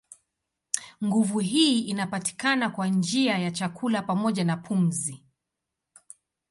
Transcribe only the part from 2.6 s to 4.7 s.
kwa njia ya chakula pamoja na